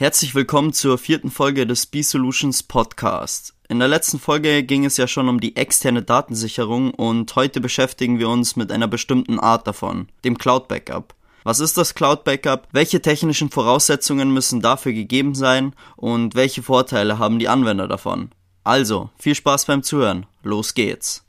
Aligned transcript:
Herzlich 0.00 0.36
willkommen 0.36 0.72
zur 0.72 0.96
vierten 0.96 1.28
Folge 1.28 1.66
des 1.66 1.86
B-Solutions 1.86 2.62
Podcast. 2.62 3.54
In 3.68 3.80
der 3.80 3.88
letzten 3.88 4.20
Folge 4.20 4.62
ging 4.62 4.84
es 4.84 4.96
ja 4.96 5.08
schon 5.08 5.28
um 5.28 5.40
die 5.40 5.56
externe 5.56 6.04
Datensicherung 6.04 6.94
und 6.94 7.34
heute 7.34 7.60
beschäftigen 7.60 8.20
wir 8.20 8.28
uns 8.28 8.54
mit 8.54 8.70
einer 8.70 8.86
bestimmten 8.86 9.40
Art 9.40 9.66
davon, 9.66 10.06
dem 10.24 10.38
Cloud 10.38 10.68
Backup. 10.68 11.16
Was 11.42 11.58
ist 11.58 11.76
das 11.76 11.96
Cloud 11.96 12.22
Backup? 12.22 12.68
Welche 12.70 13.02
technischen 13.02 13.50
Voraussetzungen 13.50 14.32
müssen 14.32 14.60
dafür 14.60 14.92
gegeben 14.92 15.34
sein 15.34 15.74
und 15.96 16.36
welche 16.36 16.62
Vorteile 16.62 17.18
haben 17.18 17.40
die 17.40 17.48
Anwender 17.48 17.88
davon? 17.88 18.30
Also, 18.62 19.10
viel 19.18 19.34
Spaß 19.34 19.64
beim 19.64 19.82
Zuhören. 19.82 20.26
Los 20.44 20.74
geht's. 20.74 21.24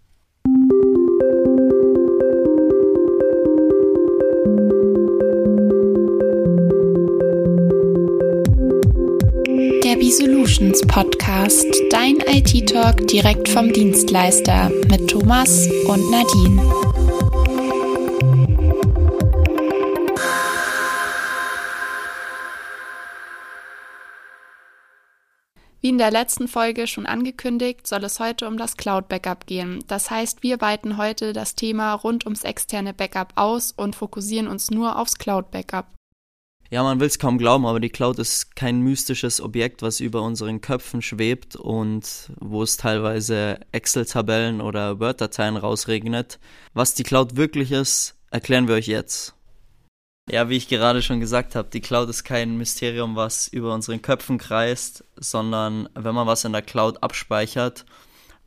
Solutions 10.59 10.85
Podcast, 10.87 11.67
dein 11.89 12.17
IT-Talk 12.17 13.07
direkt 13.07 13.47
vom 13.47 13.71
Dienstleister 13.71 14.69
mit 14.89 15.09
Thomas 15.09 15.69
und 15.87 16.11
Nadine. 16.11 16.61
Wie 25.79 25.87
in 25.87 25.97
der 25.97 26.11
letzten 26.11 26.49
Folge 26.49 26.87
schon 26.87 27.05
angekündigt, 27.05 27.87
soll 27.87 28.03
es 28.03 28.19
heute 28.19 28.45
um 28.45 28.57
das 28.57 28.75
Cloud 28.75 29.07
Backup 29.07 29.45
gehen. 29.45 29.81
Das 29.87 30.11
heißt, 30.11 30.43
wir 30.43 30.59
weiten 30.59 30.97
heute 30.97 31.31
das 31.31 31.55
Thema 31.55 31.93
rund 31.93 32.25
ums 32.25 32.43
externe 32.43 32.93
Backup 32.93 33.31
aus 33.35 33.71
und 33.71 33.95
fokussieren 33.95 34.49
uns 34.49 34.69
nur 34.71 34.99
aufs 34.99 35.17
Cloud 35.17 35.51
Backup. 35.51 35.98
Ja, 36.71 36.83
man 36.83 36.99
will 36.99 37.07
es 37.07 37.17
kaum 37.17 37.39
glauben, 37.39 37.65
aber 37.65 37.79
die 37.79 37.89
Cloud 37.89 38.19
ist 38.19 38.55
kein 38.55 38.81
mystisches 38.81 39.41
Objekt, 39.41 39.81
was 39.81 39.99
über 39.99 40.21
unseren 40.21 40.61
Köpfen 40.61 41.01
schwebt 41.01 41.55
und 41.55 42.31
wo 42.39 42.61
es 42.61 42.77
teilweise 42.77 43.59
Excel-Tabellen 43.71 44.61
oder 44.61 44.99
Word-Dateien 44.99 45.57
rausregnet. 45.57 46.39
Was 46.75 46.93
die 46.93 47.03
Cloud 47.03 47.35
wirklich 47.35 47.71
ist, 47.71 48.15
erklären 48.29 48.67
wir 48.67 48.75
euch 48.75 48.87
jetzt. 48.87 49.33
Ja, 50.29 50.47
wie 50.47 50.57
ich 50.57 50.67
gerade 50.67 51.01
schon 51.01 51.19
gesagt 51.19 51.55
habe, 51.55 51.69
die 51.73 51.81
Cloud 51.81 52.07
ist 52.07 52.23
kein 52.23 52.57
Mysterium, 52.57 53.15
was 53.15 53.47
über 53.47 53.73
unseren 53.73 54.03
Köpfen 54.03 54.37
kreist, 54.37 55.03
sondern 55.15 55.89
wenn 55.95 56.13
man 56.13 56.27
was 56.27 56.45
in 56.45 56.51
der 56.51 56.61
Cloud 56.61 57.01
abspeichert, 57.01 57.85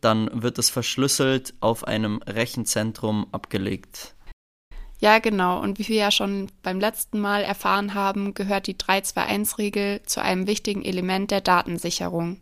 dann 0.00 0.30
wird 0.32 0.58
es 0.58 0.70
verschlüsselt 0.70 1.54
auf 1.58 1.84
einem 1.88 2.18
Rechenzentrum 2.18 3.26
abgelegt. 3.32 4.14
Ja, 5.02 5.18
genau. 5.18 5.60
Und 5.60 5.80
wie 5.80 5.88
wir 5.88 5.96
ja 5.96 6.10
schon 6.12 6.48
beim 6.62 6.78
letzten 6.78 7.18
Mal 7.18 7.42
erfahren 7.42 7.94
haben, 7.94 8.34
gehört 8.34 8.68
die 8.68 8.76
321-Regel 8.76 10.00
zu 10.04 10.22
einem 10.22 10.46
wichtigen 10.46 10.84
Element 10.84 11.32
der 11.32 11.40
Datensicherung. 11.40 12.40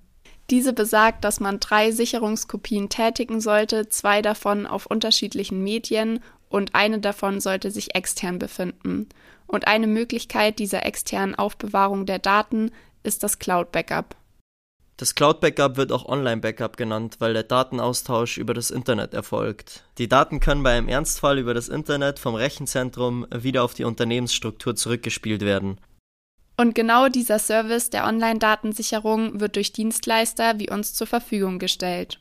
Diese 0.51 0.75
besagt, 0.75 1.25
dass 1.25 1.41
man 1.41 1.59
drei 1.59 1.91
Sicherungskopien 1.91 2.91
tätigen 2.91 3.41
sollte, 3.41 3.89
zwei 3.89 4.21
davon 4.21 4.67
auf 4.67 4.85
unterschiedlichen 4.85 5.65
Medien 5.65 6.21
und 6.51 6.75
eine 6.75 6.99
davon 6.99 7.41
sollte 7.41 7.71
sich 7.71 7.95
extern 7.95 8.39
befinden. 8.39 9.09
Und 9.47 9.67
eine 9.67 9.87
Möglichkeit 9.87 10.59
dieser 10.59 10.85
externen 10.85 11.35
Aufbewahrung 11.35 12.05
der 12.05 12.19
Daten 12.19 12.73
ist 13.03 13.23
das 13.23 13.39
Cloud 13.39 13.73
Backup. 13.73 14.17
Das 15.01 15.15
Cloud 15.15 15.41
Backup 15.41 15.79
wird 15.79 15.93
auch 15.93 16.05
Online 16.05 16.43
Backup 16.43 16.77
genannt, 16.77 17.17
weil 17.21 17.33
der 17.33 17.43
Datenaustausch 17.43 18.37
über 18.37 18.53
das 18.53 18.71
Internet 18.71 19.15
erfolgt. 19.15 19.83
Die 19.97 20.11
Daten 20.11 20.41
können 20.41 20.63
bei 20.63 20.77
einem 20.77 20.91
Ernstfall 20.91 21.39
über 21.39 21.55
das 21.55 21.71
Internet 21.71 22.19
vom 22.19 22.35
Rechenzentrum 22.35 23.27
wieder 23.35 23.65
auf 23.65 23.73
die 23.73 23.85
Unternehmensstruktur 23.85 24.77
zurückgespielt 24.77 25.41
werden. 25.41 25.81
Und 26.59 26.75
genau 26.75 27.09
dieser 27.09 27.39
Service 27.39 27.89
der 27.89 28.05
Online-Datensicherung 28.05 29.41
wird 29.41 29.57
durch 29.57 29.73
Dienstleister 29.73 30.59
wie 30.59 30.69
uns 30.69 30.93
zur 30.93 31.07
Verfügung 31.07 31.59
gestellt. 31.59 32.21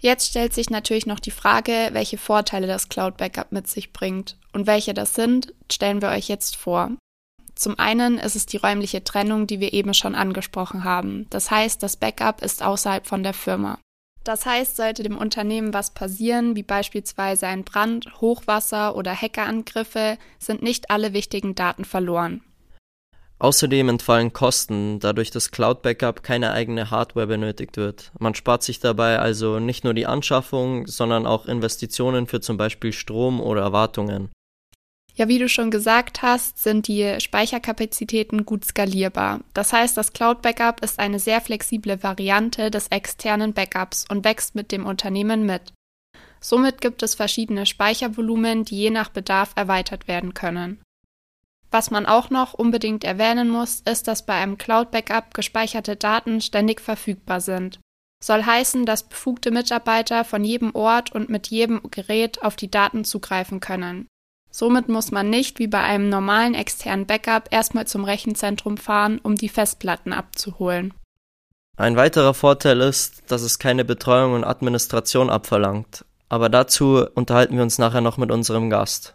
Jetzt 0.00 0.30
stellt 0.30 0.52
sich 0.52 0.68
natürlich 0.68 1.06
noch 1.06 1.20
die 1.20 1.30
Frage, 1.30 1.90
welche 1.92 2.18
Vorteile 2.18 2.66
das 2.66 2.88
Cloud 2.88 3.18
Backup 3.18 3.52
mit 3.52 3.68
sich 3.68 3.92
bringt. 3.92 4.36
Und 4.52 4.66
welche 4.66 4.94
das 4.94 5.14
sind, 5.14 5.54
stellen 5.70 6.02
wir 6.02 6.08
euch 6.08 6.26
jetzt 6.26 6.56
vor. 6.56 6.90
Zum 7.60 7.78
einen 7.78 8.16
ist 8.16 8.36
es 8.36 8.46
die 8.46 8.56
räumliche 8.56 9.04
Trennung, 9.04 9.46
die 9.46 9.60
wir 9.60 9.74
eben 9.74 9.92
schon 9.92 10.14
angesprochen 10.14 10.82
haben. 10.82 11.26
Das 11.28 11.50
heißt, 11.50 11.82
das 11.82 11.98
Backup 11.98 12.40
ist 12.40 12.62
außerhalb 12.62 13.06
von 13.06 13.22
der 13.22 13.34
Firma. 13.34 13.78
Das 14.24 14.46
heißt, 14.46 14.76
sollte 14.76 15.02
dem 15.02 15.18
Unternehmen 15.18 15.74
was 15.74 15.90
passieren, 15.90 16.56
wie 16.56 16.62
beispielsweise 16.62 17.46
ein 17.48 17.64
Brand, 17.64 18.06
Hochwasser 18.22 18.96
oder 18.96 19.14
Hackerangriffe, 19.14 20.16
sind 20.38 20.62
nicht 20.62 20.90
alle 20.90 21.12
wichtigen 21.12 21.54
Daten 21.54 21.84
verloren. 21.84 22.40
Außerdem 23.40 23.90
entfallen 23.90 24.32
Kosten, 24.32 24.98
da 24.98 25.12
durch 25.12 25.30
das 25.30 25.50
Cloud 25.50 25.82
Backup 25.82 26.22
keine 26.22 26.52
eigene 26.52 26.90
Hardware 26.90 27.26
benötigt 27.26 27.76
wird. 27.76 28.10
Man 28.18 28.34
spart 28.34 28.62
sich 28.62 28.80
dabei 28.80 29.18
also 29.18 29.60
nicht 29.60 29.84
nur 29.84 29.92
die 29.92 30.06
Anschaffung, 30.06 30.86
sondern 30.86 31.26
auch 31.26 31.44
Investitionen 31.44 32.26
für 32.26 32.40
zum 32.40 32.56
Beispiel 32.56 32.94
Strom 32.94 33.38
oder 33.38 33.70
Wartungen. 33.74 34.30
Ja, 35.14 35.28
wie 35.28 35.38
du 35.38 35.48
schon 35.48 35.70
gesagt 35.70 36.22
hast, 36.22 36.62
sind 36.62 36.88
die 36.88 37.20
Speicherkapazitäten 37.20 38.46
gut 38.46 38.64
skalierbar. 38.64 39.40
Das 39.54 39.72
heißt, 39.72 39.96
das 39.96 40.12
Cloud 40.12 40.42
Backup 40.42 40.82
ist 40.82 40.98
eine 40.98 41.18
sehr 41.18 41.40
flexible 41.40 42.02
Variante 42.02 42.70
des 42.70 42.88
externen 42.88 43.52
Backups 43.52 44.06
und 44.08 44.24
wächst 44.24 44.54
mit 44.54 44.72
dem 44.72 44.86
Unternehmen 44.86 45.44
mit. 45.44 45.72
Somit 46.40 46.80
gibt 46.80 47.02
es 47.02 47.14
verschiedene 47.14 47.66
Speichervolumen, 47.66 48.64
die 48.64 48.76
je 48.76 48.90
nach 48.90 49.10
Bedarf 49.10 49.52
erweitert 49.56 50.08
werden 50.08 50.32
können. 50.32 50.80
Was 51.70 51.90
man 51.90 52.06
auch 52.06 52.30
noch 52.30 52.54
unbedingt 52.54 53.04
erwähnen 53.04 53.48
muss, 53.48 53.80
ist, 53.80 54.08
dass 54.08 54.26
bei 54.26 54.34
einem 54.34 54.58
Cloud 54.58 54.90
Backup 54.90 55.34
gespeicherte 55.34 55.96
Daten 55.96 56.40
ständig 56.40 56.80
verfügbar 56.80 57.40
sind. 57.40 57.78
Soll 58.22 58.44
heißen, 58.44 58.86
dass 58.86 59.08
befugte 59.08 59.50
Mitarbeiter 59.50 60.24
von 60.24 60.44
jedem 60.44 60.74
Ort 60.74 61.12
und 61.12 61.28
mit 61.28 61.46
jedem 61.48 61.80
Gerät 61.90 62.42
auf 62.42 62.56
die 62.56 62.70
Daten 62.70 63.04
zugreifen 63.04 63.60
können. 63.60 64.08
Somit 64.50 64.88
muss 64.88 65.10
man 65.10 65.30
nicht 65.30 65.58
wie 65.58 65.68
bei 65.68 65.80
einem 65.80 66.08
normalen 66.08 66.54
externen 66.54 67.06
Backup 67.06 67.48
erstmal 67.50 67.86
zum 67.86 68.04
Rechenzentrum 68.04 68.76
fahren, 68.76 69.20
um 69.22 69.36
die 69.36 69.48
Festplatten 69.48 70.12
abzuholen. 70.12 70.92
Ein 71.76 71.96
weiterer 71.96 72.34
Vorteil 72.34 72.80
ist, 72.80 73.22
dass 73.28 73.42
es 73.42 73.58
keine 73.58 73.84
Betreuung 73.84 74.34
und 74.34 74.44
Administration 74.44 75.30
abverlangt. 75.30 76.04
Aber 76.28 76.48
dazu 76.48 77.06
unterhalten 77.14 77.56
wir 77.56 77.62
uns 77.62 77.78
nachher 77.78 78.00
noch 78.00 78.18
mit 78.18 78.30
unserem 78.30 78.70
Gast. 78.70 79.14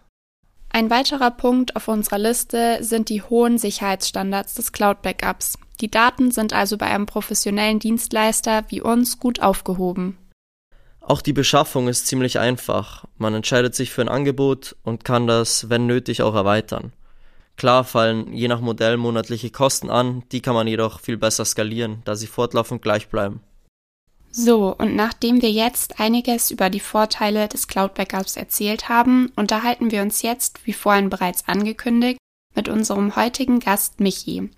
Ein 0.69 0.89
weiterer 0.89 1.31
Punkt 1.31 1.75
auf 1.75 1.87
unserer 1.87 2.17
Liste 2.17 2.79
sind 2.81 3.09
die 3.09 3.21
hohen 3.21 3.57
Sicherheitsstandards 3.57 4.55
des 4.55 4.71
Cloud 4.71 5.01
Backups. 5.01 5.57
Die 5.79 5.91
Daten 5.91 6.31
sind 6.31 6.53
also 6.53 6.77
bei 6.77 6.87
einem 6.87 7.05
professionellen 7.05 7.79
Dienstleister 7.79 8.63
wie 8.69 8.81
uns 8.81 9.19
gut 9.19 9.41
aufgehoben. 9.41 10.17
Auch 11.07 11.21
die 11.21 11.33
Beschaffung 11.33 11.87
ist 11.87 12.07
ziemlich 12.07 12.39
einfach. 12.39 13.05
Man 13.19 13.35
entscheidet 13.35 13.75
sich 13.75 13.91
für 13.91 14.01
ein 14.01 14.09
Angebot 14.09 14.75
und 14.81 15.05
kann 15.05 15.27
das, 15.27 15.69
wenn 15.69 15.85
nötig, 15.85 16.23
auch 16.23 16.33
erweitern. 16.33 16.93
Klar 17.57 17.83
fallen 17.83 18.33
je 18.33 18.47
nach 18.47 18.59
Modell 18.59 18.97
monatliche 18.97 19.51
Kosten 19.51 19.91
an, 19.91 20.23
die 20.31 20.41
kann 20.41 20.55
man 20.55 20.67
jedoch 20.67 20.99
viel 20.99 21.17
besser 21.17 21.45
skalieren, 21.45 22.01
da 22.05 22.15
sie 22.15 22.25
fortlaufend 22.25 22.81
gleich 22.81 23.07
bleiben. 23.07 23.41
So, 24.31 24.75
und 24.75 24.95
nachdem 24.95 25.43
wir 25.43 25.51
jetzt 25.51 25.99
einiges 25.99 26.49
über 26.49 26.71
die 26.71 26.79
Vorteile 26.79 27.47
des 27.47 27.67
Cloud 27.67 27.93
Backups 27.93 28.35
erzählt 28.35 28.89
haben, 28.89 29.31
unterhalten 29.35 29.91
wir 29.91 30.01
uns 30.01 30.23
jetzt, 30.23 30.65
wie 30.65 30.73
vorhin 30.73 31.11
bereits 31.11 31.47
angekündigt, 31.47 32.17
mit 32.55 32.67
unserem 32.67 33.15
heutigen 33.15 33.59
Gast 33.59 33.99
Michi. 33.99 34.49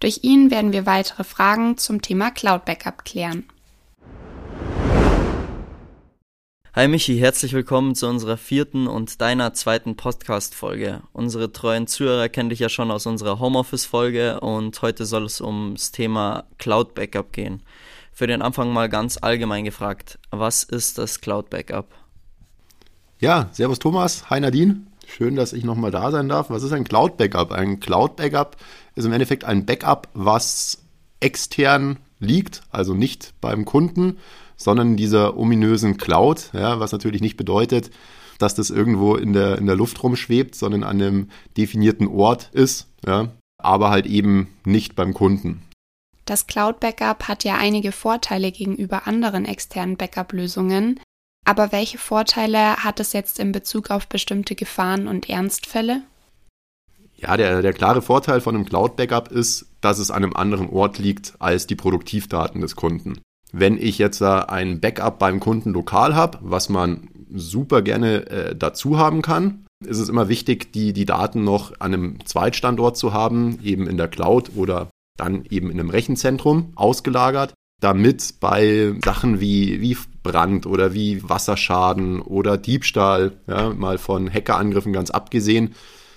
Durch 0.00 0.20
ihn 0.22 0.50
werden 0.50 0.72
wir 0.72 0.84
weitere 0.84 1.22
Fragen 1.22 1.78
zum 1.78 2.02
Thema 2.02 2.32
Cloud 2.32 2.64
Backup 2.64 3.04
klären. 3.04 3.44
Hi 6.74 6.88
Michi, 6.88 7.18
herzlich 7.18 7.52
willkommen 7.52 7.94
zu 7.94 8.08
unserer 8.08 8.38
vierten 8.38 8.86
und 8.86 9.20
deiner 9.20 9.52
zweiten 9.52 9.94
Podcast-Folge. 9.94 11.02
Unsere 11.12 11.52
treuen 11.52 11.86
Zuhörer 11.86 12.30
kennen 12.30 12.48
dich 12.48 12.60
ja 12.60 12.70
schon 12.70 12.90
aus 12.90 13.04
unserer 13.04 13.38
Homeoffice-Folge 13.40 14.40
und 14.40 14.80
heute 14.80 15.04
soll 15.04 15.26
es 15.26 15.42
ums 15.42 15.92
Thema 15.92 16.44
Cloud 16.56 16.94
Backup 16.94 17.34
gehen. 17.34 17.62
Für 18.10 18.26
den 18.26 18.40
Anfang 18.40 18.72
mal 18.72 18.88
ganz 18.88 19.18
allgemein 19.20 19.66
gefragt, 19.66 20.18
was 20.30 20.62
ist 20.62 20.96
das 20.96 21.20
Cloud 21.20 21.50
Backup? 21.50 21.88
Ja, 23.18 23.50
servus 23.52 23.78
Thomas, 23.78 24.30
hi 24.30 24.40
Nadine. 24.40 24.80
Schön, 25.06 25.36
dass 25.36 25.52
ich 25.52 25.64
nochmal 25.64 25.90
da 25.90 26.10
sein 26.10 26.30
darf. 26.30 26.48
Was 26.48 26.62
ist 26.62 26.72
ein 26.72 26.84
Cloud 26.84 27.18
Backup? 27.18 27.52
Ein 27.52 27.80
Cloud 27.80 28.16
Backup 28.16 28.56
ist 28.94 29.04
im 29.04 29.12
Endeffekt 29.12 29.44
ein 29.44 29.66
Backup, 29.66 30.08
was 30.14 30.78
extern 31.20 31.98
liegt, 32.18 32.62
also 32.70 32.94
nicht 32.94 33.34
beim 33.42 33.66
Kunden, 33.66 34.16
sondern 34.62 34.92
in 34.92 34.96
dieser 34.96 35.36
ominösen 35.36 35.96
Cloud, 35.96 36.50
ja, 36.52 36.80
was 36.80 36.92
natürlich 36.92 37.20
nicht 37.20 37.36
bedeutet, 37.36 37.90
dass 38.38 38.54
das 38.54 38.70
irgendwo 38.70 39.14
in 39.16 39.32
der, 39.32 39.58
in 39.58 39.66
der 39.66 39.76
Luft 39.76 40.02
rumschwebt, 40.02 40.54
sondern 40.54 40.82
an 40.82 41.00
einem 41.00 41.28
definierten 41.56 42.08
Ort 42.08 42.50
ist, 42.52 42.88
ja, 43.06 43.28
aber 43.58 43.90
halt 43.90 44.06
eben 44.06 44.48
nicht 44.64 44.96
beim 44.96 45.14
Kunden. 45.14 45.62
Das 46.24 46.46
Cloud 46.46 46.80
Backup 46.80 47.28
hat 47.28 47.44
ja 47.44 47.56
einige 47.56 47.92
Vorteile 47.92 48.52
gegenüber 48.52 49.06
anderen 49.06 49.44
externen 49.44 49.96
Backup-Lösungen. 49.96 51.00
Aber 51.44 51.72
welche 51.72 51.98
Vorteile 51.98 52.76
hat 52.76 53.00
es 53.00 53.12
jetzt 53.12 53.40
in 53.40 53.50
Bezug 53.50 53.90
auf 53.90 54.06
bestimmte 54.06 54.54
Gefahren 54.54 55.08
und 55.08 55.28
Ernstfälle? 55.28 56.02
Ja, 57.16 57.36
der, 57.36 57.62
der 57.62 57.72
klare 57.72 58.02
Vorteil 58.02 58.40
von 58.40 58.54
einem 58.54 58.64
Cloud-Backup 58.64 59.30
ist, 59.32 59.66
dass 59.80 59.98
es 59.98 60.10
an 60.10 60.22
einem 60.22 60.34
anderen 60.34 60.70
Ort 60.70 60.98
liegt 60.98 61.34
als 61.40 61.66
die 61.66 61.76
Produktivdaten 61.76 62.60
des 62.60 62.76
Kunden. 62.76 63.20
Wenn 63.52 63.76
ich 63.76 63.98
jetzt 63.98 64.22
ein 64.22 64.80
Backup 64.80 65.18
beim 65.18 65.38
Kunden 65.38 65.72
lokal 65.72 66.14
habe, 66.14 66.38
was 66.40 66.70
man 66.70 67.08
super 67.34 67.82
gerne 67.82 68.26
äh, 68.30 68.56
dazu 68.56 68.98
haben 68.98 69.22
kann, 69.22 69.66
ist 69.84 69.98
es 69.98 70.08
immer 70.08 70.28
wichtig, 70.28 70.72
die, 70.72 70.92
die 70.92 71.04
Daten 71.04 71.44
noch 71.44 71.72
an 71.80 71.92
einem 71.92 72.24
Zweitstandort 72.24 72.96
zu 72.96 73.12
haben, 73.12 73.58
eben 73.62 73.86
in 73.86 73.96
der 73.96 74.08
Cloud 74.08 74.52
oder 74.54 74.90
dann 75.18 75.44
eben 75.50 75.70
in 75.70 75.78
einem 75.78 75.90
Rechenzentrum 75.90 76.72
ausgelagert, 76.76 77.52
damit 77.80 78.40
bei 78.40 78.94
Sachen 79.04 79.40
wie, 79.40 79.80
wie 79.80 79.96
Brand 80.22 80.66
oder 80.66 80.94
wie 80.94 81.28
Wasserschaden 81.28 82.20
oder 82.20 82.56
Diebstahl, 82.56 83.32
ja, 83.46 83.70
mal 83.70 83.98
von 83.98 84.32
Hackerangriffen 84.32 84.92
ganz 84.92 85.10
abgesehen, 85.10 85.74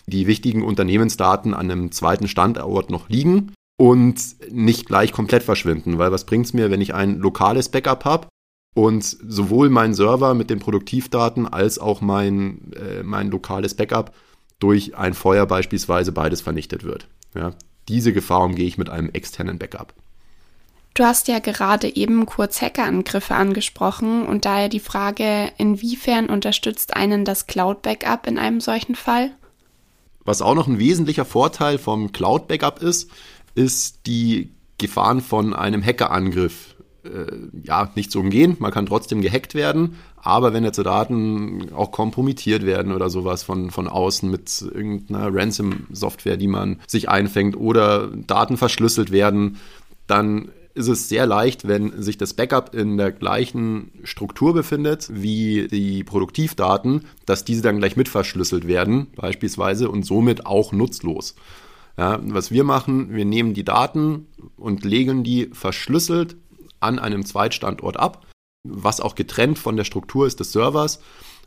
die 0.07 0.27
wichtigen 0.27 0.63
Unternehmensdaten 0.63 1.53
an 1.53 1.71
einem 1.71 1.91
zweiten 1.91 2.27
Standort 2.27 2.91
noch 2.91 3.09
liegen 3.09 3.51
und 3.77 4.19
nicht 4.51 4.85
gleich 4.85 5.11
komplett 5.11 5.43
verschwinden. 5.43 5.97
Weil 5.97 6.11
was 6.11 6.25
bringt 6.25 6.45
es 6.45 6.53
mir, 6.53 6.71
wenn 6.71 6.81
ich 6.81 6.93
ein 6.93 7.19
lokales 7.19 7.69
Backup 7.69 8.05
habe 8.05 8.27
und 8.75 9.03
sowohl 9.03 9.69
mein 9.69 9.93
Server 9.93 10.33
mit 10.33 10.49
den 10.49 10.59
Produktivdaten 10.59 11.47
als 11.47 11.79
auch 11.79 12.01
mein, 12.01 12.71
äh, 12.73 13.03
mein 13.03 13.31
lokales 13.31 13.73
Backup 13.73 14.13
durch 14.59 14.95
ein 14.95 15.13
Feuer 15.13 15.45
beispielsweise 15.45 16.11
beides 16.11 16.41
vernichtet 16.41 16.83
wird. 16.83 17.07
Ja, 17.33 17.51
diese 17.89 18.13
Gefahr 18.13 18.41
umgehe 18.41 18.67
ich 18.67 18.77
mit 18.77 18.89
einem 18.89 19.09
externen 19.09 19.59
Backup. 19.59 19.93
Du 20.93 21.03
hast 21.03 21.27
ja 21.27 21.39
gerade 21.39 21.93
eben 21.93 22.25
kurz 22.25 22.61
Hackerangriffe 22.61 23.35
angesprochen 23.35 24.25
und 24.25 24.45
daher 24.45 24.69
die 24.69 24.79
Frage, 24.79 25.51
inwiefern 25.57 26.29
unterstützt 26.29 26.95
einen 26.95 27.25
das 27.25 27.47
Cloud-Backup 27.47 28.27
in 28.27 28.37
einem 28.37 28.61
solchen 28.61 28.95
Fall? 28.95 29.31
Was 30.23 30.41
auch 30.41 30.55
noch 30.55 30.67
ein 30.67 30.79
wesentlicher 30.79 31.25
Vorteil 31.25 31.77
vom 31.77 32.13
Cloud-Backup 32.13 32.81
ist, 32.81 33.11
ist 33.55 34.05
die 34.05 34.51
Gefahren 34.77 35.21
von 35.21 35.53
einem 35.53 35.83
Hackerangriff 35.83 36.75
äh, 37.05 37.31
ja 37.63 37.89
nicht 37.95 38.11
zu 38.11 38.19
umgehen. 38.19 38.57
Man 38.59 38.71
kann 38.71 38.85
trotzdem 38.85 39.21
gehackt 39.21 39.55
werden, 39.55 39.95
aber 40.17 40.53
wenn 40.53 40.63
jetzt 40.63 40.77
Daten 40.77 41.71
auch 41.73 41.91
kompromittiert 41.91 42.65
werden 42.65 42.91
oder 42.91 43.09
sowas 43.09 43.43
von, 43.43 43.71
von 43.71 43.87
außen 43.87 44.29
mit 44.29 44.61
irgendeiner 44.61 45.33
Ransom-Software, 45.33 46.37
die 46.37 46.47
man 46.47 46.81
sich 46.87 47.09
einfängt 47.09 47.55
oder 47.55 48.07
Daten 48.07 48.57
verschlüsselt 48.57 49.11
werden, 49.11 49.57
dann 50.07 50.49
ist 50.73 50.89
es 50.89 51.07
sehr 51.07 51.25
leicht, 51.25 51.67
wenn 51.67 52.01
sich 52.01 52.17
das 52.17 52.33
Backup 52.33 52.75
in 52.75 52.97
der 52.97 53.11
gleichen 53.11 53.91
Struktur 54.03 54.53
befindet 54.53 55.09
wie 55.11 55.69
die 55.69 56.03
Produktivdaten, 56.03 57.05
dass 57.25 57.45
diese 57.45 57.61
dann 57.61 57.79
gleich 57.79 57.95
mit 57.95 58.09
verschlüsselt 58.09 58.67
werden, 58.67 59.07
beispielsweise, 59.15 59.89
und 59.89 60.05
somit 60.05 60.45
auch 60.45 60.73
nutzlos. 60.73 61.35
Ja, 61.97 62.19
was 62.23 62.51
wir 62.51 62.63
machen, 62.63 63.13
wir 63.13 63.25
nehmen 63.25 63.53
die 63.53 63.63
Daten 63.63 64.27
und 64.57 64.83
legen 64.83 65.23
die 65.23 65.49
verschlüsselt 65.53 66.35
an 66.79 66.99
einem 66.99 67.25
Zweitstandort 67.25 67.97
ab, 67.97 68.25
was 68.67 68.99
auch 68.99 69.15
getrennt 69.15 69.57
von 69.57 69.77
der 69.77 69.85
Struktur 69.85 70.27
ist 70.27 70.39
des 70.39 70.51
Servers, 70.51 70.99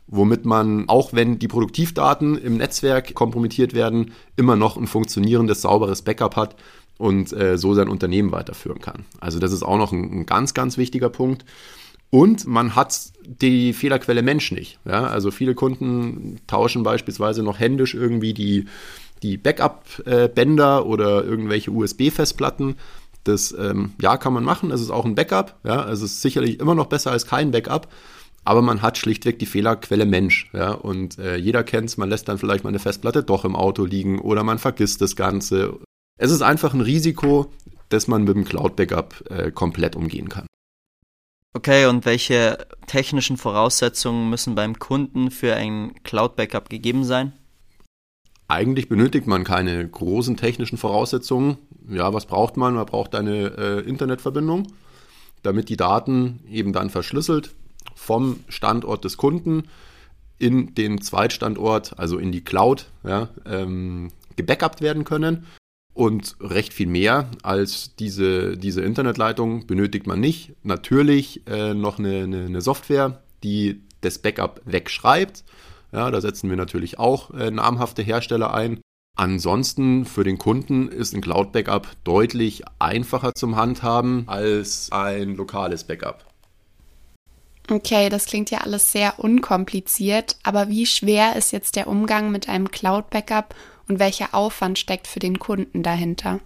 womit 0.07 0.45
man, 0.45 0.89
auch 0.89 1.13
wenn 1.13 1.37
die 1.37 1.47
Produktivdaten 1.47 2.35
im 2.35 2.57
Netzwerk 2.57 3.13
kompromittiert 3.13 3.73
werden, 3.73 4.13
immer 4.37 4.55
noch 4.55 4.75
ein 4.75 4.87
funktionierendes, 4.87 5.61
sauberes 5.61 6.01
Backup 6.01 6.35
hat, 6.35 6.55
und 6.99 7.31
äh, 7.31 7.57
so 7.57 7.73
sein 7.73 7.87
Unternehmen 7.87 8.31
weiterführen 8.31 8.79
kann. 8.79 9.05
Also 9.19 9.39
das 9.39 9.53
ist 9.53 9.63
auch 9.63 9.77
noch 9.77 9.91
ein, 9.91 10.11
ein, 10.11 10.25
ganz, 10.25 10.53
ganz 10.53 10.77
wichtiger 10.77 11.09
Punkt. 11.09 11.45
Und 12.11 12.45
man 12.45 12.75
hat 12.75 12.99
die 13.25 13.71
Fehlerquelle 13.71 14.21
Mensch 14.21 14.51
nicht. 14.51 14.79
Ja? 14.85 15.07
Also 15.07 15.31
viele 15.31 15.55
Kunden 15.55 16.41
tauschen 16.45 16.83
beispielsweise 16.83 17.41
noch 17.41 17.57
händisch 17.57 17.93
irgendwie 17.93 18.33
die, 18.33 18.65
die 19.23 19.37
Backup-Bänder 19.37 20.85
oder 20.85 21.23
irgendwelche 21.23 21.71
USB-Festplatten. 21.71 22.75
Das 23.23 23.53
ähm, 23.57 23.93
ja 24.01 24.17
kann 24.17 24.33
man 24.33 24.43
machen. 24.43 24.71
Es 24.71 24.81
ist 24.81 24.91
auch 24.91 25.05
ein 25.05 25.15
Backup. 25.15 25.59
Ja? 25.63 25.89
Es 25.89 26.01
ist 26.01 26.21
sicherlich 26.21 26.59
immer 26.59 26.75
noch 26.75 26.87
besser 26.87 27.11
als 27.11 27.25
kein 27.25 27.51
Backup. 27.51 27.87
Aber 28.45 28.61
man 28.61 28.81
hat 28.81 28.97
schlichtweg 28.97 29.37
die 29.39 29.45
Fehlerquelle 29.45 30.05
Mensch. 30.05 30.49
Ja? 30.53 30.71
Und 30.71 31.19
äh, 31.19 31.35
jeder 31.35 31.63
kennt 31.63 31.89
es, 31.89 31.97
man 31.97 32.09
lässt 32.09 32.27
dann 32.27 32.37
vielleicht 32.37 32.63
mal 32.63 32.69
eine 32.69 32.79
Festplatte 32.79 33.23
doch 33.23 33.45
im 33.45 33.55
Auto 33.55 33.85
liegen 33.85 34.19
oder 34.19 34.43
man 34.43 34.57
vergisst 34.57 35.01
das 35.01 35.15
Ganze 35.15 35.79
es 36.21 36.31
ist 36.31 36.41
einfach 36.41 36.73
ein 36.73 36.81
Risiko, 36.81 37.49
das 37.87 38.09
man 38.09 38.25
mit 38.25 38.35
dem 38.35 38.43
Cloud-Backup 38.43 39.31
äh, 39.31 39.51
komplett 39.51 39.95
umgehen 39.95 40.27
kann. 40.27 40.45
Okay, 41.53 41.85
und 41.85 42.05
welche 42.05 42.67
technischen 42.87 43.37
Voraussetzungen 43.37 44.29
müssen 44.29 44.53
beim 44.53 44.77
Kunden 44.77 45.31
für 45.31 45.55
ein 45.55 45.95
Cloud-Backup 46.03 46.69
gegeben 46.69 47.05
sein? 47.05 47.31
Eigentlich 48.49 48.89
benötigt 48.89 49.27
man 49.27 49.43
keine 49.43 49.87
großen 49.87 50.35
technischen 50.35 50.79
Voraussetzungen. 50.79 51.59
Ja, 51.87 52.13
was 52.13 52.25
braucht 52.25 52.57
man? 52.57 52.73
Man 52.73 52.85
braucht 52.87 53.13
eine 53.13 53.55
äh, 53.55 53.79
Internetverbindung, 53.87 54.67
damit 55.43 55.69
die 55.69 55.77
Daten 55.77 56.39
eben 56.49 56.73
dann 56.73 56.89
verschlüsselt 56.89 57.53
vom 57.93 58.39
Standort 58.47 59.05
des 59.05 59.17
Kunden 59.17 59.63
in 60.39 60.73
den 60.73 60.99
Zweitstandort, 60.99 61.99
also 61.99 62.17
in 62.17 62.31
die 62.31 62.43
Cloud, 62.43 62.87
ja, 63.03 63.29
ähm, 63.45 64.11
gebackupt 64.35 64.81
werden 64.81 65.03
können. 65.03 65.45
Und 65.93 66.35
recht 66.39 66.73
viel 66.73 66.87
mehr 66.87 67.29
als 67.43 67.95
diese, 67.97 68.57
diese 68.57 68.81
Internetleitung 68.81 69.67
benötigt 69.67 70.07
man 70.07 70.19
nicht. 70.19 70.53
Natürlich 70.63 71.45
äh, 71.45 71.75
noch 71.75 71.99
eine, 71.99 72.23
eine, 72.23 72.45
eine, 72.45 72.61
Software, 72.61 73.21
die 73.43 73.81
das 74.01 74.17
Backup 74.17 74.61
wegschreibt. 74.65 75.43
Ja, 75.91 76.11
da 76.11 76.21
setzen 76.21 76.49
wir 76.49 76.57
natürlich 76.57 76.99
auch 76.99 77.31
äh, 77.31 77.51
namhafte 77.51 78.01
Hersteller 78.01 78.53
ein. 78.53 78.79
Ansonsten 79.17 80.05
für 80.05 80.23
den 80.23 80.37
Kunden 80.37 80.87
ist 80.87 81.13
ein 81.13 81.21
Cloud-Backup 81.21 81.87
deutlich 82.03 82.63
einfacher 82.79 83.33
zum 83.35 83.55
Handhaben 83.55 84.23
als 84.27 84.91
ein 84.91 85.35
lokales 85.35 85.83
Backup. 85.83 86.25
Okay, 87.69 88.09
das 88.09 88.25
klingt 88.25 88.49
ja 88.49 88.59
alles 88.59 88.91
sehr 88.91 89.19
unkompliziert, 89.19 90.37
aber 90.43 90.69
wie 90.69 90.85
schwer 90.85 91.35
ist 91.35 91.51
jetzt 91.51 91.75
der 91.75 91.87
Umgang 91.87 92.31
mit 92.31 92.49
einem 92.49 92.71
Cloud-Backup 92.71 93.53
und 93.87 93.99
welcher 93.99 94.33
Aufwand 94.33 94.79
steckt 94.79 95.07
für 95.07 95.19
den 95.19 95.37
Kunden 95.37 95.83
dahinter? 95.83 96.39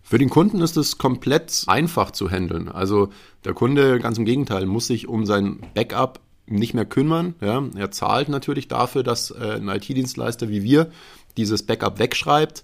Für 0.00 0.18
den 0.18 0.30
Kunden 0.30 0.62
ist 0.62 0.76
es 0.78 0.96
komplett 0.96 1.64
einfach 1.66 2.12
zu 2.12 2.30
handeln. 2.30 2.68
Also 2.68 3.10
der 3.44 3.52
Kunde, 3.52 3.98
ganz 3.98 4.16
im 4.16 4.24
Gegenteil, 4.24 4.64
muss 4.64 4.86
sich 4.86 5.08
um 5.08 5.26
sein 5.26 5.60
Backup 5.74 6.20
nicht 6.50 6.74
mehr 6.74 6.84
kümmern. 6.84 7.34
Ja. 7.40 7.62
Er 7.76 7.90
zahlt 7.90 8.28
natürlich 8.28 8.68
dafür, 8.68 9.02
dass 9.02 9.30
äh, 9.30 9.56
ein 9.56 9.68
IT-Dienstleister 9.68 10.48
wie 10.48 10.62
wir 10.62 10.90
dieses 11.36 11.64
Backup 11.64 11.98
wegschreibt, 11.98 12.62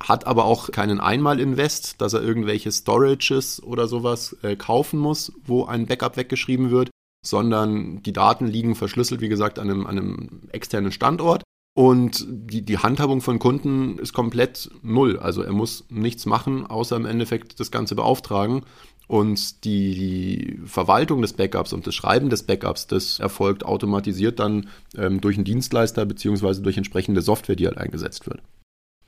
hat 0.00 0.26
aber 0.26 0.44
auch 0.44 0.70
keinen 0.70 1.00
Einmal-Invest, 1.00 2.00
dass 2.00 2.12
er 2.12 2.22
irgendwelche 2.22 2.70
Storages 2.70 3.62
oder 3.62 3.88
sowas 3.88 4.36
äh, 4.42 4.56
kaufen 4.56 4.98
muss, 4.98 5.32
wo 5.44 5.64
ein 5.64 5.86
Backup 5.86 6.16
weggeschrieben 6.16 6.70
wird, 6.70 6.90
sondern 7.24 8.02
die 8.02 8.12
Daten 8.12 8.46
liegen 8.46 8.74
verschlüsselt, 8.74 9.20
wie 9.20 9.28
gesagt, 9.28 9.58
an 9.58 9.70
einem, 9.70 9.86
an 9.86 9.98
einem 9.98 10.40
externen 10.52 10.92
Standort. 10.92 11.42
Und 11.74 12.24
die, 12.28 12.62
die 12.62 12.78
Handhabung 12.78 13.20
von 13.20 13.40
Kunden 13.40 13.98
ist 13.98 14.12
komplett 14.12 14.70
null. 14.82 15.18
Also 15.18 15.42
er 15.42 15.52
muss 15.52 15.84
nichts 15.90 16.24
machen, 16.24 16.66
außer 16.66 16.94
im 16.94 17.04
Endeffekt 17.04 17.58
das 17.58 17.72
Ganze 17.72 17.96
beauftragen. 17.96 18.62
Und 19.06 19.64
die, 19.64 19.94
die 19.94 20.60
Verwaltung 20.64 21.20
des 21.20 21.34
Backups 21.34 21.72
und 21.72 21.86
das 21.86 21.94
Schreiben 21.94 22.30
des 22.30 22.44
Backups, 22.44 22.86
das 22.86 23.18
erfolgt 23.18 23.64
automatisiert 23.64 24.38
dann 24.38 24.68
ähm, 24.96 25.20
durch 25.20 25.36
einen 25.36 25.44
Dienstleister 25.44 26.06
beziehungsweise 26.06 26.62
durch 26.62 26.78
entsprechende 26.78 27.20
Software, 27.20 27.56
die 27.56 27.66
halt 27.66 27.76
eingesetzt 27.76 28.26
wird. 28.26 28.40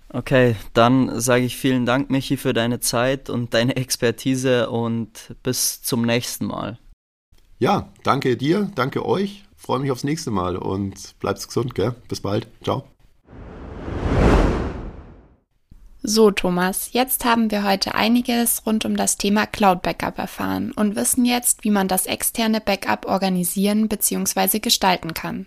Okay, 0.08 0.56
dann 0.75 1.18
sage 1.20 1.44
ich 1.44 1.56
vielen 1.56 1.87
Dank, 1.87 2.11
Michi, 2.11 2.37
für 2.37 2.52
deine 2.52 2.80
Zeit 2.80 3.30
und 3.30 3.54
deine 3.54 3.76
Expertise 3.76 4.68
und 4.70 5.35
bis 5.42 5.82
zum 5.82 6.02
nächsten 6.02 6.46
Mal. 6.46 6.78
Ja, 7.58 7.90
danke 8.02 8.37
dir, 8.37 8.70
danke 8.75 9.06
euch 9.06 9.44
freue 9.66 9.80
mich 9.80 9.90
aufs 9.90 10.04
nächste 10.04 10.30
Mal 10.30 10.56
und 10.56 11.18
bleibt 11.18 11.44
gesund, 11.44 11.75
gell? 11.75 11.94
Bis 12.08 12.20
bald. 12.20 12.46
Ciao. 12.62 12.85
So, 16.02 16.30
Thomas, 16.30 16.92
jetzt 16.92 17.25
haben 17.25 17.50
wir 17.50 17.64
heute 17.64 17.96
einiges 17.96 18.64
rund 18.64 18.85
um 18.85 18.96
das 18.96 19.16
Thema 19.16 19.44
Cloud 19.44 19.82
Backup 19.82 20.18
erfahren 20.18 20.70
und 20.70 20.94
wissen 20.94 21.25
jetzt, 21.25 21.64
wie 21.64 21.70
man 21.70 21.88
das 21.88 22.06
externe 22.06 22.61
Backup 22.61 23.06
organisieren 23.06 23.88
bzw. 23.88 24.61
gestalten 24.61 25.14
kann. 25.14 25.46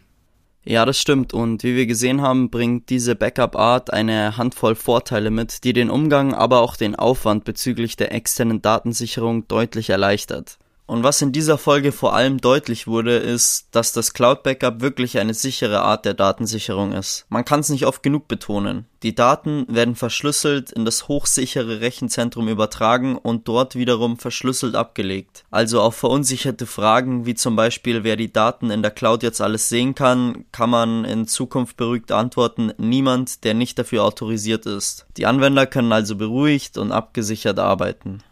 Ja, 0.66 0.86
das 0.86 1.00
stimmt. 1.00 1.34
Und 1.34 1.64
wie 1.64 1.78
wir 1.78 1.86
gesehen 1.86 2.22
haben, 2.22 2.50
bringt 2.50 2.90
diese 2.90 3.16
Backup-Art 3.16 3.94
eine 3.94 4.36
Handvoll 4.36 4.76
Vorteile 4.76 5.32
mit, 5.32 5.64
die 5.64 5.72
den 5.72 5.90
Umgang, 5.90 6.34
aber 6.34 6.60
auch 6.60 6.76
den 6.76 6.98
Aufwand 6.98 7.46
bezüglich 7.46 7.96
der 7.96 8.14
externen 8.14 8.62
Datensicherung 8.62 9.48
deutlich 9.48 9.90
erleichtert. 9.90 10.59
Und 10.90 11.04
was 11.04 11.22
in 11.22 11.32
dieser 11.32 11.60
Folge 11.60 11.92
vor 11.92 12.16
allem 12.16 12.40
deutlich 12.42 12.88
wurde, 12.88 13.18
ist, 13.18 13.68
dass 13.74 13.94
das 13.94 14.12
Cloud 14.14 14.42
Backup 14.42 14.82
wirklich 14.82 15.20
eine 15.20 15.36
sichere 15.36 15.82
Art 15.82 16.04
der 16.04 16.16
Datensicherung 16.16 16.94
ist. 16.94 17.28
Man 17.30 17.46
kann 17.46 17.60
es 17.60 17.70
nicht 17.70 17.86
oft 17.86 18.02
genug 18.02 18.28
betonen. 18.28 18.88
Die 19.04 19.14
Daten 19.14 19.68
werden 19.70 19.96
verschlüsselt 19.96 20.72
in 20.72 20.86
das 20.86 21.08
hochsichere 21.08 21.80
Rechenzentrum 21.80 22.48
übertragen 22.48 23.20
und 23.20 23.48
dort 23.48 23.76
wiederum 23.76 24.18
verschlüsselt 24.18 24.74
abgelegt. 24.74 25.46
Also 25.52 25.80
auf 25.80 25.96
verunsicherte 25.96 26.66
Fragen 26.66 27.28
wie 27.28 27.36
zum 27.36 27.56
Beispiel, 27.56 28.04
wer 28.04 28.16
die 28.16 28.34
Daten 28.34 28.72
in 28.72 28.82
der 28.82 28.90
Cloud 28.90 29.22
jetzt 29.22 29.42
alles 29.42 29.70
sehen 29.70 29.94
kann, 29.94 30.46
kann 30.52 30.72
man 30.72 31.06
in 31.06 31.28
Zukunft 31.28 31.78
beruhigt 31.78 32.12
antworten, 32.12 32.74
niemand, 32.80 33.44
der 33.44 33.54
nicht 33.54 33.78
dafür 33.78 34.06
autorisiert 34.06 34.66
ist. 34.66 35.06
Die 35.18 35.28
Anwender 35.28 35.68
können 35.68 35.94
also 35.94 36.16
beruhigt 36.16 36.80
und 36.80 36.92
abgesichert 36.92 37.60
arbeiten. 37.60 38.24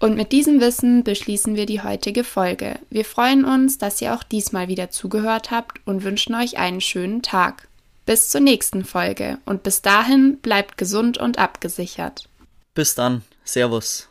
Und 0.00 0.16
mit 0.16 0.30
diesem 0.30 0.60
Wissen 0.60 1.02
beschließen 1.02 1.56
wir 1.56 1.66
die 1.66 1.82
heutige 1.82 2.22
Folge. 2.22 2.78
Wir 2.88 3.04
freuen 3.04 3.44
uns, 3.44 3.78
dass 3.78 4.00
ihr 4.00 4.14
auch 4.14 4.22
diesmal 4.22 4.68
wieder 4.68 4.90
zugehört 4.90 5.50
habt 5.50 5.80
und 5.86 6.04
wünschen 6.04 6.34
euch 6.36 6.56
einen 6.56 6.80
schönen 6.80 7.22
Tag. 7.22 7.66
Bis 8.06 8.30
zur 8.30 8.40
nächsten 8.40 8.84
Folge 8.84 9.38
und 9.44 9.62
bis 9.62 9.82
dahin 9.82 10.38
bleibt 10.38 10.78
gesund 10.78 11.18
und 11.18 11.38
abgesichert. 11.38 12.28
Bis 12.74 12.94
dann. 12.94 13.22
Servus. 13.44 14.08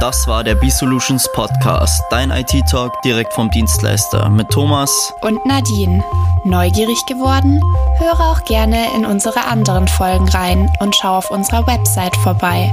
Das 0.00 0.26
war 0.26 0.44
der 0.44 0.54
B-Solutions 0.56 1.30
Podcast, 1.32 2.02
dein 2.10 2.30
IT-Talk 2.30 3.00
direkt 3.02 3.32
vom 3.32 3.50
Dienstleister 3.50 4.28
mit 4.28 4.48
Thomas 4.50 5.12
und 5.22 5.44
Nadine. 5.46 6.02
Neugierig 6.44 7.04
geworden? 7.06 7.62
Höre 7.98 8.20
auch 8.20 8.44
gerne 8.44 8.94
in 8.96 9.06
unsere 9.06 9.44
anderen 9.46 9.88
Folgen 9.88 10.28
rein 10.28 10.70
und 10.80 10.96
schau 10.96 11.16
auf 11.16 11.30
unserer 11.30 11.66
Website 11.66 12.16
vorbei. 12.16 12.72